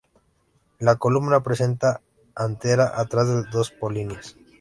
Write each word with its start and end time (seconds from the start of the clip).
La 0.79 0.95
columna 0.95 1.43
presenta 1.43 2.01
antera 2.33 2.91
atrás 2.99 3.27
con 3.27 3.51
dos 3.51 3.69
polinias. 3.69 4.35